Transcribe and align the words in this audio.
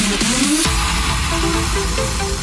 Thank 0.00 0.22
you. 2.32 2.37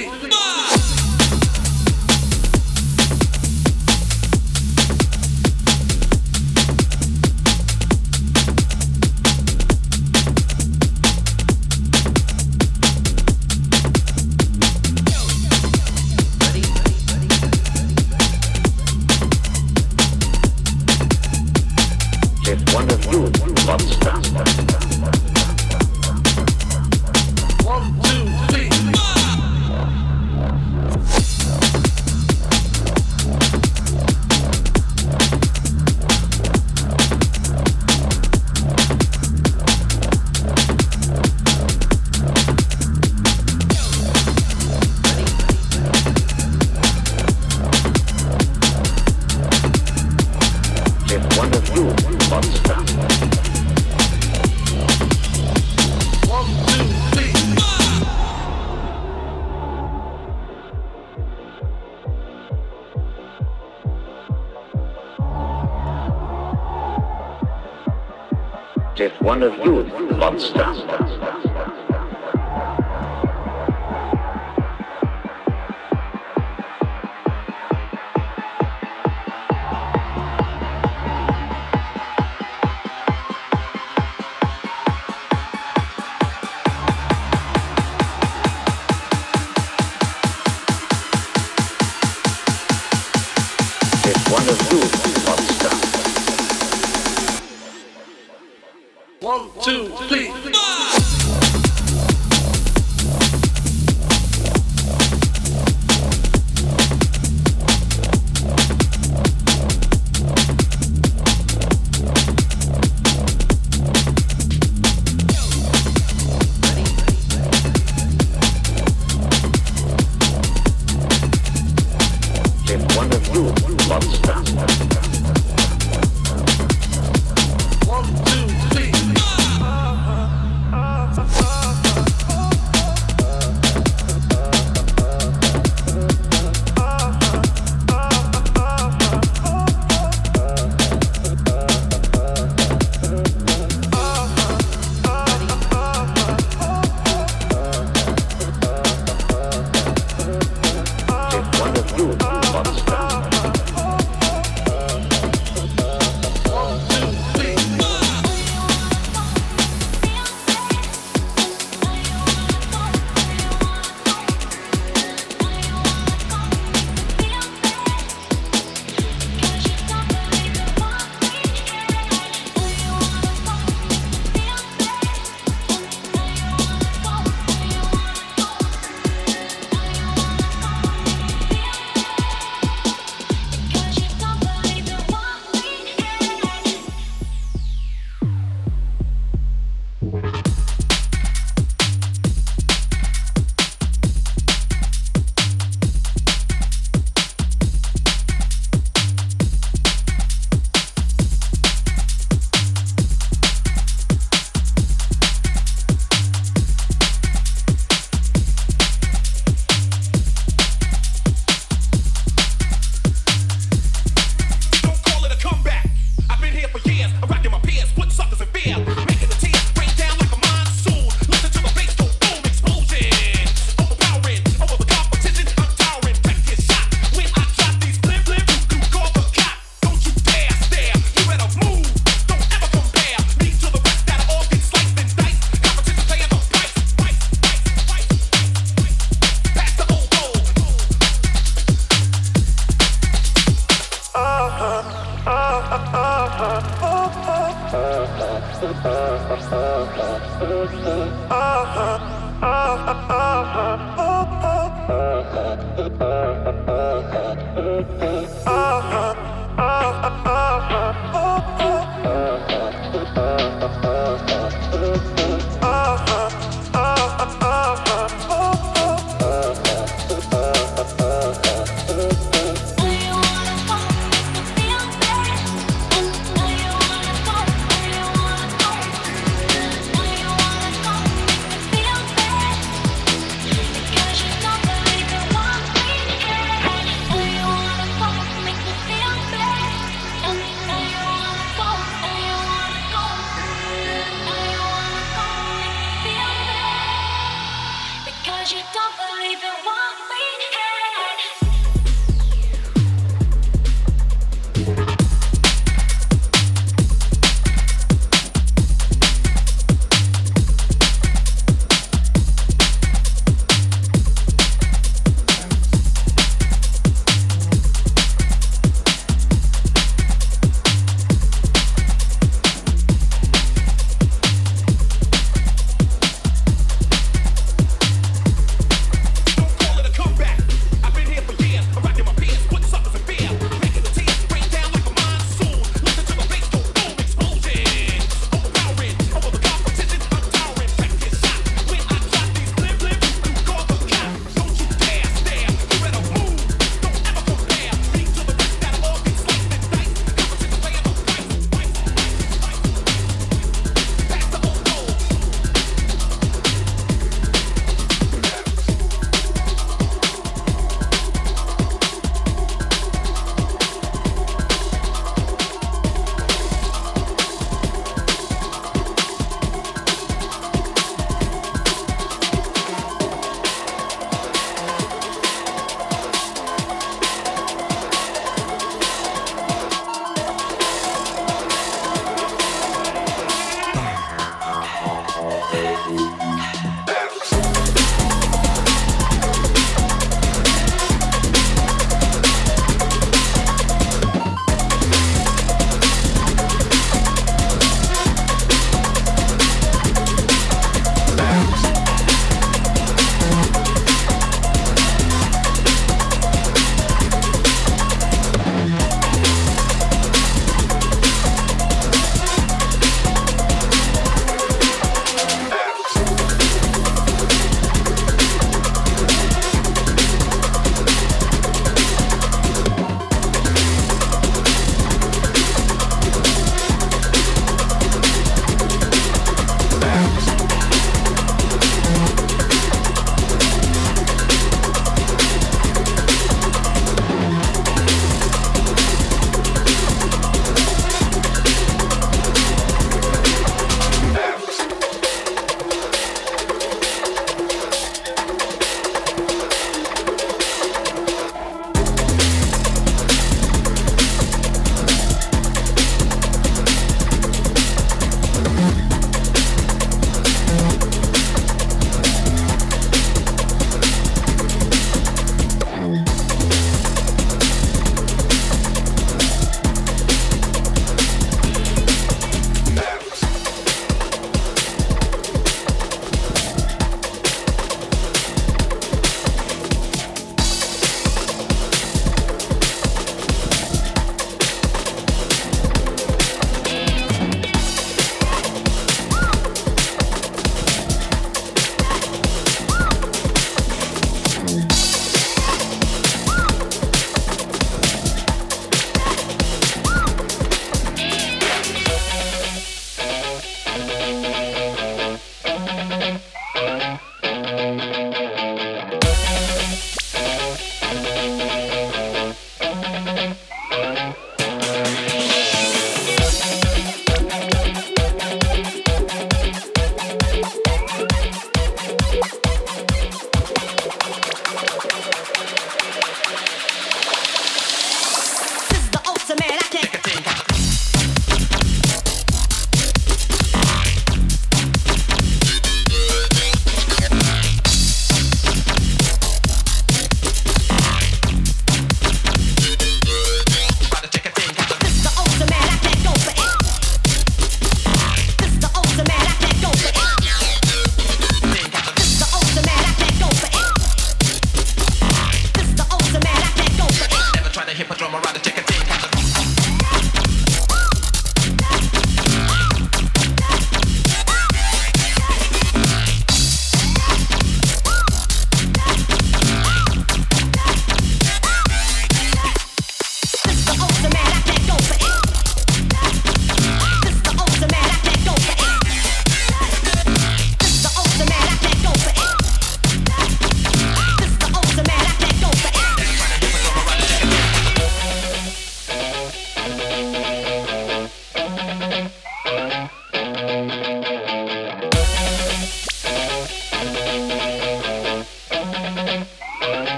Sí. 0.00 0.29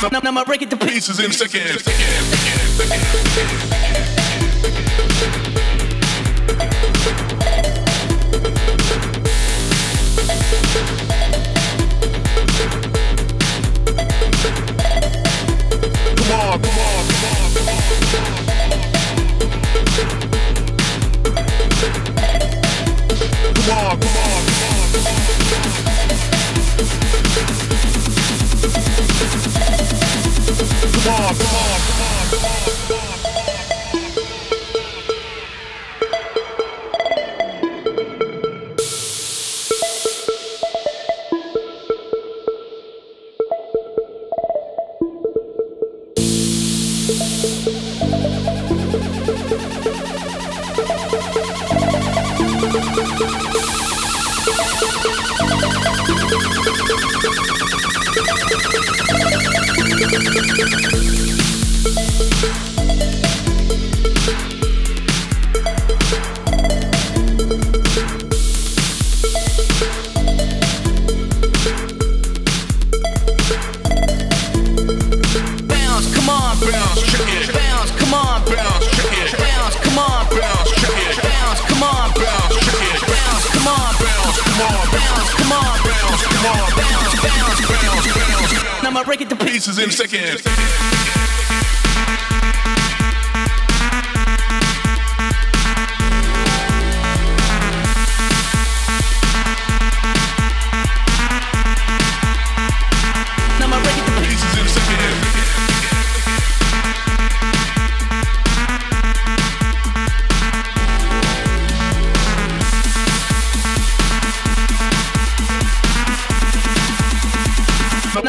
Now 0.00 0.20
I'ma 0.22 0.44
break 0.44 0.62
it 0.62 0.70
to 0.70 0.76
pieces 0.76 1.18
in 1.18 1.32
seconds. 1.32 1.82
seconds, 1.82 2.22
seconds, 2.78 3.62
seconds 5.18 5.57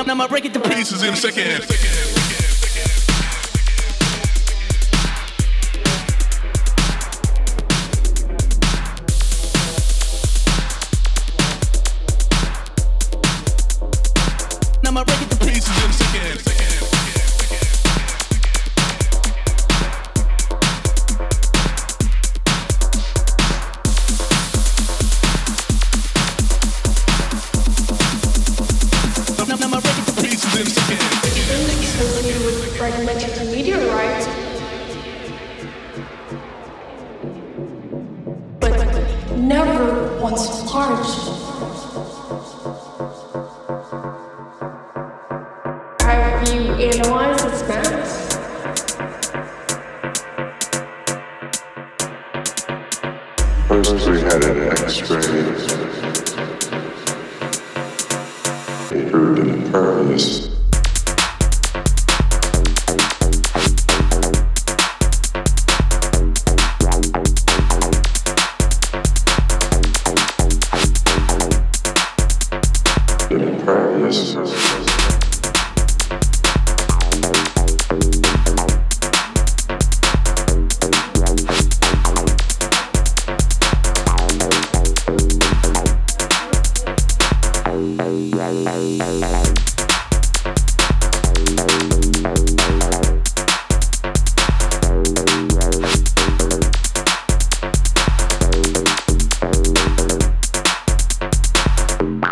I'ma 0.10 0.28
break 0.28 0.45
it 0.45 0.53
to 0.53 0.60
pieces 0.60 1.03
in 1.03 1.14
a 1.14 1.16
second. 1.16 2.18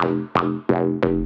bằng 0.08 0.28
bằng 0.34 0.62
bằng 0.68 1.00
bằng 1.02 1.17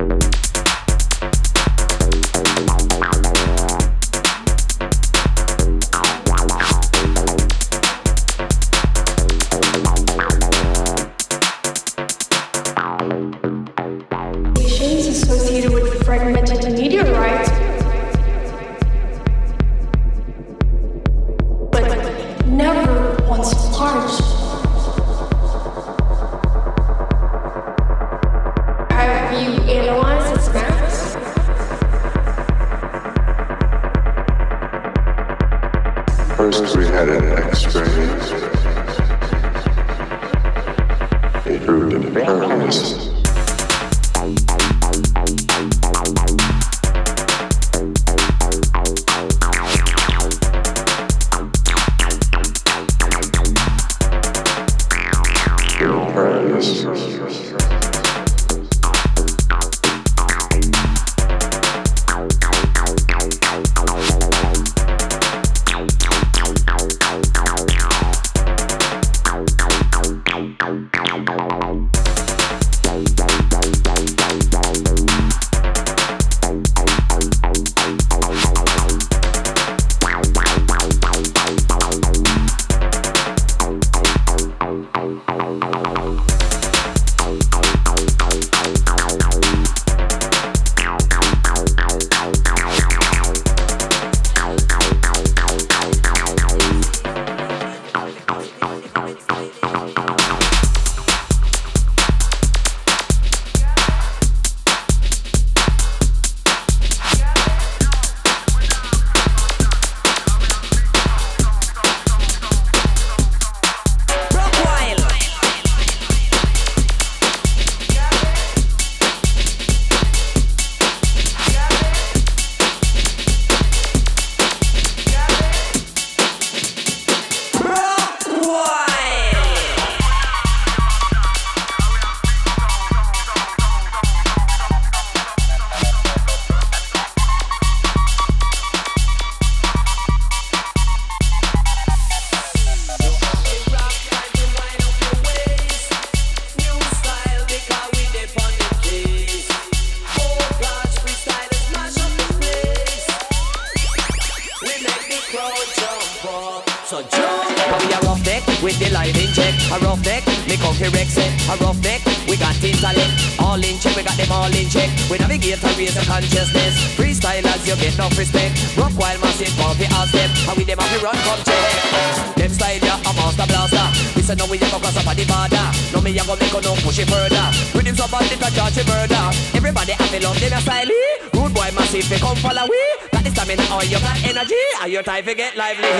Time 185.21 185.27
to 185.27 185.35
get 185.35 185.55
lively 185.55 185.90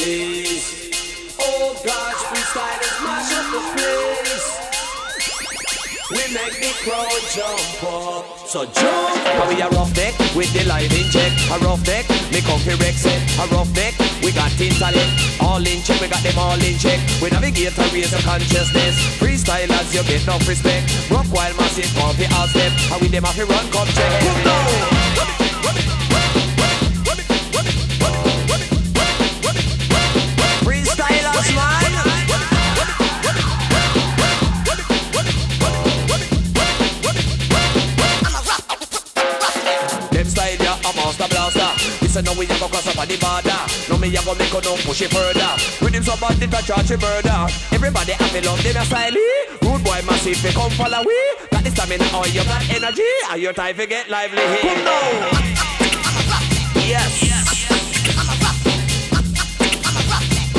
on. 0.00 0.46
Oh 1.40 1.74
gosh, 1.84 2.22
freestylers 2.30 2.98
mash 3.02 3.32
up 3.34 3.46
the 3.50 3.60
place. 3.74 4.46
We 6.10 6.22
make 6.32 6.56
the 6.62 6.72
crowd 6.86 7.22
jump 7.34 7.82
up. 7.84 8.24
So 8.46 8.64
jump! 8.64 9.18
How 9.36 9.48
we 9.48 9.60
a 9.60 9.68
rough 9.68 9.94
neck 9.96 10.14
with 10.34 10.52
the 10.54 10.64
live 10.64 10.92
in 10.92 11.10
check. 11.10 11.32
A 11.50 11.58
rough 11.58 11.84
neck, 11.86 12.08
me 12.32 12.40
fi 12.40 12.74
Rex 12.78 13.04
it. 13.04 13.20
A 13.38 13.46
rough 13.52 13.74
neck, 13.74 13.94
we 14.22 14.32
got 14.32 14.54
intellect. 14.60 15.40
All 15.40 15.58
in 15.58 15.82
check, 15.82 16.00
we 16.00 16.08
got 16.08 16.22
them 16.22 16.38
all 16.38 16.60
in 16.62 16.78
check. 16.78 17.00
We 17.20 17.30
navigate 17.30 17.76
and 17.76 17.92
raise 17.92 18.10
the 18.10 18.22
consciousness. 18.22 18.96
Freestylers, 19.18 19.94
you 19.94 20.02
get 20.04 20.22
enough 20.22 20.46
respect. 20.48 21.10
Rock 21.10 21.26
while 21.30 21.54
massive, 21.56 21.90
fi 21.90 22.24
all 22.38 22.46
step. 22.46 22.72
How 22.88 22.98
we 22.98 23.08
them 23.08 23.24
have 23.24 23.36
to 23.36 23.46
run, 23.46 23.70
come 23.70 23.88
check. 23.88 24.22
Come 24.22 24.44
down! 24.44 24.97
Say 42.18 42.24
no 42.26 42.38
we 42.38 42.46
a 42.46 42.58
go 42.58 42.68
cross 42.68 42.86
up 42.86 42.98
on 42.98 43.06
the 43.06 43.16
border. 43.16 43.60
No 43.88 43.98
me 43.98 44.08
a 44.10 44.20
go 44.22 44.34
make 44.34 44.52
no 44.52 44.74
push 44.82 45.02
it 45.02 45.10
further. 45.10 45.52
With 45.80 45.94
him 45.94 46.02
so 46.02 46.16
bad 46.18 46.42
it 46.42 46.52
a 46.52 46.60
charge 46.62 46.90
a 46.90 46.96
murder. 46.98 47.46
Everybody 47.70 48.12
a 48.12 48.40
love 48.42 48.62
them 48.62 48.76
a 48.76 48.84
style. 48.84 49.14
Rude 49.62 49.84
boy 49.84 50.00
massive 50.06 50.42
they 50.42 50.52
come 50.52 50.70
follow 50.72 51.02
we. 51.06 51.18
Got 51.50 51.64
the 51.64 51.70
stamina 51.70 52.06
or 52.16 52.26
you 52.28 52.44
got 52.44 52.62
energy. 52.70 53.10
Are 53.30 53.38
your 53.38 53.52
time 53.52 53.76
to 53.76 53.86
get 53.86 54.08
lively 54.10 54.42
here? 54.42 54.58
Come 54.62 54.84
now. 54.84 54.98
Yes. 56.88 57.14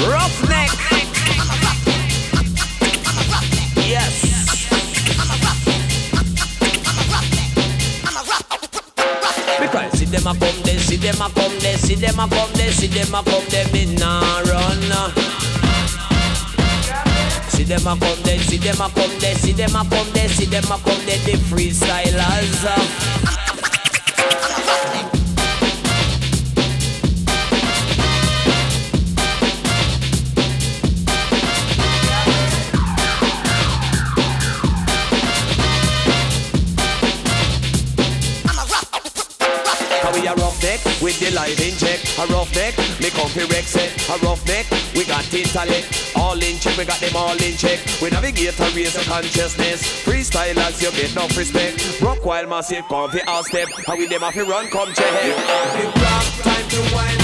Roughneck. 0.07 0.98
Them 10.19 10.35
a 10.35 10.39
come 10.39 10.61
there, 10.63 10.79
see 10.79 10.95
them 10.97 11.21
a 11.21 11.29
come 11.29 11.59
there, 11.59 11.77
see 11.77 11.95
them 11.95 12.19
a 12.19 12.27
come 12.27 12.51
there, 12.53 12.71
see 12.71 12.87
them 12.87 13.13
a 13.13 13.23
come 13.23 13.45
there, 13.49 13.67
me 13.71 13.85
nah 13.95 14.41
run. 14.41 14.81
See 17.49 17.63
them 17.63 17.87
a 17.87 17.97
come 17.97 18.21
there, 18.23 18.39
see 18.39 18.57
them 18.57 18.81
a 18.81 18.89
come 18.89 19.19
there, 19.19 19.35
see 19.35 19.53
them 19.53 19.75
a 19.75 19.85
come 19.89 20.11
there, 20.13 20.29
see 20.29 20.45
them 20.45 20.65
a 20.65 20.77
come 20.79 21.05
there, 21.05 21.19
the 21.25 21.37
freestylers. 21.47 23.48
With 41.09 41.19
the 41.19 41.31
live 41.35 41.59
in 41.59 41.75
check. 41.75 41.99
A 42.21 42.25
rough 42.31 42.53
neck, 42.53 42.77
me 43.01 43.09
come 43.09 43.29
fi 43.29 43.43
Rex 43.49 43.75
it. 43.75 43.89
A 44.09 44.17
rough 44.25 44.45
neck, 44.45 44.65
we 44.93 45.05
got 45.05 45.25
intellect. 45.33 46.13
All 46.15 46.37
in 46.37 46.59
check, 46.59 46.77
we 46.77 46.85
got 46.85 46.99
them 46.99 47.15
all 47.15 47.37
in 47.41 47.57
check. 47.57 47.79
We 48.01 48.09
navigate 48.09 48.59
a 48.59 48.63
raise 48.75 48.93
the 48.93 49.03
consciousness. 49.09 49.81
freestyle 50.05 50.53
Freestylers, 50.53 50.81
you 50.81 50.91
get 50.91 51.15
no 51.15 51.25
respect. 51.35 52.01
Rock 52.01 52.23
while 52.25 52.47
massive, 52.47 52.85
come 52.87 53.09
fi 53.09 53.21
all 53.27 53.43
step. 53.43 53.67
How 53.87 53.97
we 53.97 54.05
them 54.07 54.21
have 54.21 54.33
to 54.35 54.45
run, 54.45 54.67
come 54.69 54.93
check. 54.93 55.11
Rock, 56.05 56.25
time 56.43 56.69
to 56.69 56.95
wind 56.95 57.18